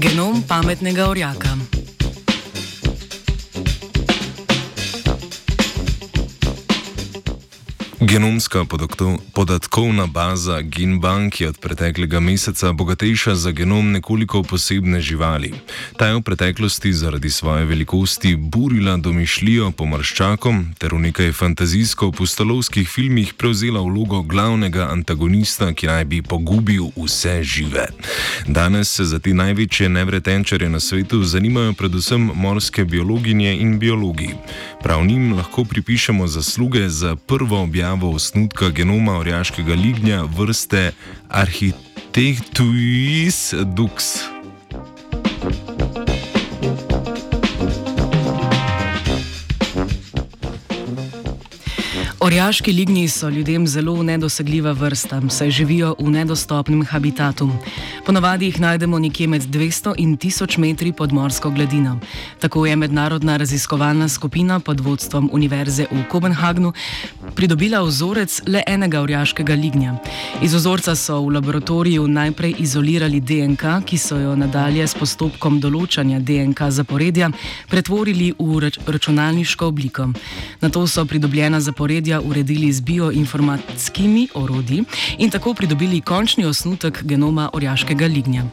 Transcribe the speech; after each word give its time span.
Genom 0.00 0.40
pametnega 0.48 1.08
orjaka. 1.12 1.59
Genomska 8.02 8.64
podatkovna 9.32 10.06
baza 10.06 10.60
GenBank 10.60 11.40
je 11.40 11.48
od 11.48 11.58
preteklega 11.58 12.20
meseca 12.20 12.72
bogatejša 12.72 13.34
za 13.34 13.50
genom 13.50 13.92
nekoliko 13.92 14.42
posebne 14.42 15.00
živali. 15.00 15.52
Ta 15.96 16.06
je 16.06 16.14
v 16.14 16.22
preteklosti 16.22 16.92
zaradi 16.92 17.30
svoje 17.30 17.64
velikosti 17.64 18.36
burila 18.36 18.96
domišljijo 18.96 19.70
pomorščakom 19.70 20.74
ter 20.78 20.94
v 20.94 20.98
nekaj 20.98 21.32
fantazijsko-pustolovskih 21.32 22.88
filmih 22.88 23.34
prevzela 23.34 23.80
vlogo 23.80 24.22
glavnega 24.22 24.88
antagonista, 24.88 25.72
ki 25.72 25.86
naj 25.86 26.04
bi 26.04 26.22
pogubil 26.22 26.88
vse 26.96 27.42
žive. 27.42 27.86
Danes 28.46 28.88
se 28.96 29.04
za 29.04 29.18
te 29.18 29.34
največje 29.34 29.88
nevretenčare 29.88 30.68
na 30.68 30.80
svetu 30.80 31.20
zanimajo 31.24 31.72
predvsem 31.72 32.30
morske 32.34 32.84
biologinje 32.84 33.56
in 33.60 33.78
biologi. 33.78 34.30
Prav 34.82 35.04
njim 35.06 35.32
lahko 35.36 35.64
pripišemo 35.64 36.26
zasluge 36.26 36.88
za 36.88 37.16
prvo 37.16 37.62
objavo 37.62 37.89
objavo 37.92 38.14
osnutka 38.14 38.70
genoma 38.70 39.18
orjaškega 39.18 39.74
lignja 39.74 40.22
vrste 40.22 40.92
Architectuis 41.28 43.54
dux. 43.64 44.20
Orjaški 52.20 52.72
lignji 52.72 53.08
so 53.08 53.28
ljudem 53.28 53.66
zelo 53.66 54.02
nedosegljiva 54.02 54.72
vrsta, 54.72 55.22
saj 55.28 55.50
živijo 55.50 55.94
v 55.98 56.10
nedostopnem 56.10 56.82
habitatu. 56.84 57.48
Ponavadi 58.06 58.44
jih 58.44 58.60
najdemo 58.60 58.98
nekje 58.98 59.26
med 59.26 59.42
200 59.42 59.94
in 59.98 60.18
1000 60.18 60.58
metri 60.58 60.92
pod 60.92 61.12
morsko 61.12 61.50
gladino. 61.50 61.98
Tako 62.40 62.66
je 62.66 62.76
mednarodna 62.76 63.36
raziskovalna 63.36 64.08
skupina 64.08 64.60
pod 64.60 64.80
vodstvom 64.80 65.30
Univerze 65.32 65.86
v 65.90 66.02
Kopenhagnu 66.08 66.72
pridobila 67.34 67.80
vzorec 67.82 68.42
le 68.46 68.62
enega 68.66 69.00
orjaškega 69.00 69.54
lignja. 69.54 69.96
Iz 70.42 70.54
vzorca 70.54 70.94
so 70.96 71.20
v 71.20 71.32
laboratoriju 71.34 72.08
najprej 72.08 72.54
izolirali 72.58 73.20
DNK, 73.20 73.62
ki 73.86 73.98
so 73.98 74.16
jo 74.16 74.36
nadalje 74.36 74.86
s 74.86 74.94
postopkom 74.94 75.60
določanja 75.60 76.20
DNK 76.20 76.68
zaporedja 76.68 77.30
pretvorili 77.68 78.34
v 78.38 78.70
računalniško 78.86 79.66
obliko. 79.66 80.10
Na 80.60 80.68
to 80.68 80.86
so 80.86 81.04
pridobljena 81.04 81.60
zaporedja 81.60 82.09
orodja 82.10 82.30
uredili 82.30 82.72
z 82.72 82.80
bioinformatskimi 82.80 84.28
orodji 84.34 84.84
in 85.18 85.30
tako 85.30 85.54
pridobili 85.54 86.00
končni 86.00 86.44
osnutek 86.44 87.02
genoma 87.04 87.50
orjaškega 87.52 88.06
lignja. 88.06 88.44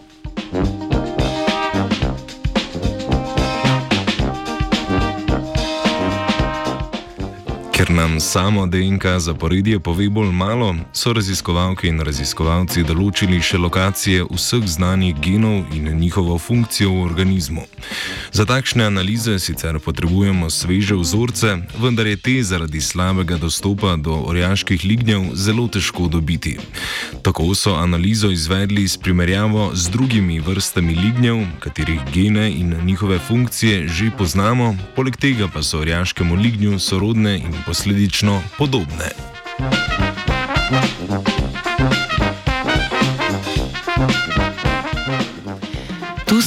Ker 7.87 7.95
nam 7.95 8.19
samo 8.19 8.65
DNK 8.65 9.05
zaporedje 9.17 9.79
pove 9.79 10.09
bolj 10.09 10.31
malo, 10.31 10.75
so 10.93 11.13
raziskovalke 11.15 11.87
in 11.87 12.01
raziskovalci 12.03 12.81
določili 12.83 13.39
še 13.39 13.55
lokacije 13.63 14.25
vseh 14.27 14.65
znanih 14.67 15.15
genov 15.23 15.71
in 15.71 15.87
njihovo 15.95 16.35
funkcijo 16.35 16.89
v 16.91 17.05
organizmu. 17.05 17.63
Za 18.35 18.43
takšne 18.43 18.89
analize 18.91 19.37
sicer 19.39 19.79
potrebujemo 19.79 20.49
sveže 20.51 20.97
vzorce, 20.99 21.53
vendar 21.79 22.11
je 22.11 22.17
te 22.19 22.33
zaradi 22.43 22.81
slabega 22.83 23.37
dostopa 23.39 23.95
do 23.95 24.19
orjaških 24.33 24.83
lignjev 24.83 25.31
zelo 25.39 25.69
težko 25.71 26.09
dobiti. 26.11 26.57
Tako 27.23 27.55
so 27.55 27.77
analizo 27.79 28.33
izvedli 28.35 28.83
s 28.83 28.97
primerjavo 28.97 29.71
z 29.73 29.95
drugimi 29.95 30.41
vrstami 30.43 30.95
lignjev, 30.95 31.39
katerih 31.63 32.03
gene 32.11 32.51
in 32.51 32.75
njihove 32.83 33.19
funkcije 33.19 33.87
že 33.87 34.11
poznamo, 34.17 34.75
poleg 34.95 35.15
tega 35.15 35.47
pa 35.47 35.63
so 35.63 35.79
orjaškemu 35.79 36.35
lignju 36.35 36.79
sorodne 36.79 37.37
in 37.39 37.55
posledično 37.77 38.41
podobne. 38.57 39.11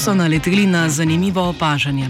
So 0.00 0.14
naleteli 0.14 0.66
na 0.66 0.88
zanimivo 0.88 1.48
opažanje. 1.48 2.08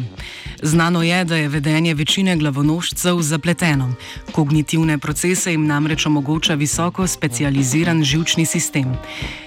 Znano 0.63 1.03
je, 1.03 1.25
da 1.25 1.37
je 1.37 1.49
vedenje 1.49 1.95
večine 1.95 2.37
glavonožcev 2.37 3.21
zapleteno. 3.21 3.93
Kognitivne 4.33 4.99
procese 4.99 5.51
jim 5.51 5.67
namreč 5.67 6.07
omogoča 6.07 6.55
visoko 6.55 7.07
specializiran 7.07 8.05
žilčni 8.05 8.47
sistem. 8.47 8.97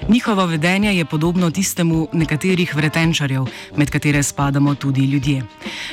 Njihovo 0.09 0.45
vedenje 0.45 0.97
je 0.97 1.05
podobno 1.05 1.51
tistemu 1.51 2.07
nekaterih 2.13 2.75
vretenčarjev, 2.75 3.45
med 3.77 3.89
katere 3.89 4.23
spadamo 4.23 4.75
tudi 4.75 5.01
ljudje. 5.01 5.43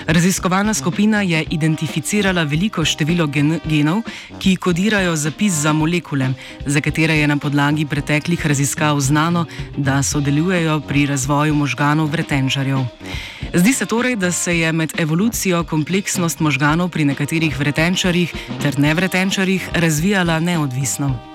Raziskovalna 0.06 0.74
skupina 0.74 1.22
je 1.22 1.44
identificirala 1.50 2.42
veliko 2.42 2.84
število 2.84 3.26
gen 3.26 3.60
genov, 3.64 4.02
ki 4.38 4.56
kodirajo 4.56 5.16
zapis 5.16 5.52
za 5.52 5.72
molekule, 5.72 6.32
za 6.66 6.80
katere 6.80 7.16
je 7.16 7.28
na 7.28 7.36
podlagi 7.36 7.86
preteklih 7.86 8.46
raziskav 8.46 9.00
znano, 9.00 9.46
da 9.76 10.02
sodelujejo 10.02 10.80
pri 10.80 11.06
razvoju 11.06 11.54
možganov 11.54 12.06
vretenčarjev. 12.06 12.39
Zdi 13.54 13.72
se 13.72 13.86
torej, 13.86 14.16
da 14.16 14.32
se 14.32 14.58
je 14.58 14.72
med 14.72 14.92
evolucijo 14.98 15.64
kompleksnost 15.64 16.40
možganov 16.40 16.88
pri 16.88 17.04
nekaterih 17.04 17.58
vretenčarjih 17.58 18.34
ter 18.62 18.78
nevretenčarjih 18.78 19.68
razvijala 19.74 20.40
neodvisno. 20.40 21.29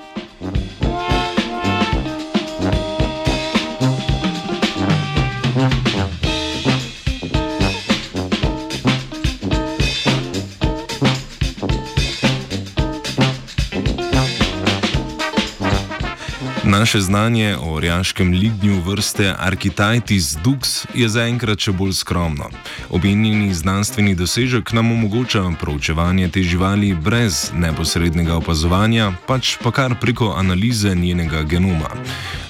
Naše 16.79 17.01
znanje 17.01 17.55
o 17.61 17.73
orjaškem 17.73 18.31
lignju 18.31 18.81
vrste 18.81 19.35
Architectus 19.39 20.35
dux 20.43 20.85
je 20.93 21.07
zaenkrat 21.09 21.59
še 21.63 21.71
bolj 21.71 21.93
skromno. 21.95 22.49
Omenjeni 22.91 23.53
znanstveni 23.55 24.11
dosežek 24.15 24.73
nam 24.75 24.91
omogoča 24.91 25.43
proučevanje 25.59 26.27
te 26.27 26.43
živali 26.43 26.91
brez 26.93 27.53
neposrednega 27.55 28.35
opazovanja, 28.35 29.13
pač 29.27 29.53
pa 29.63 29.71
kar 29.71 29.95
preko 30.01 30.33
analize 30.35 30.91
njenega 30.95 31.43
genoma. 31.47 31.93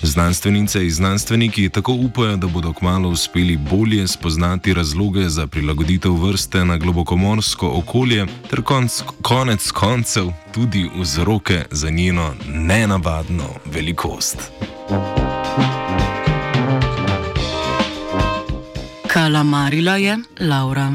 Znanstvenice 0.02 0.82
in 0.82 0.92
znanstveniki 0.92 1.70
tako 1.70 1.94
upajo, 1.94 2.38
da 2.38 2.48
bodo 2.48 2.74
kmalo 2.74 3.10
uspeli 3.10 3.58
bolje 3.58 4.08
spoznati 4.08 4.74
razloge 4.74 5.30
za 5.30 5.46
prilagoditev 5.48 6.18
vrste 6.26 6.66
na 6.66 6.78
globokomorsko 6.78 7.70
okolje, 7.78 8.26
ter 8.50 8.66
konc, 8.66 9.02
konec 9.22 9.72
koncev 9.72 10.34
tudi 10.56 10.90
vzroke 11.00 11.66
za 11.72 11.90
njeno 11.90 12.34
nenavadno 12.54 13.44
velikost. 13.66 14.38
Kalamarila 19.08 19.98
je 19.98 20.18
Laura. 20.40 20.94